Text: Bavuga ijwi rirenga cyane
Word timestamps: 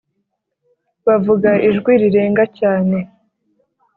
Bavuga 1.05 1.49
ijwi 1.69 1.91
rirenga 2.01 2.43
cyane 2.57 2.97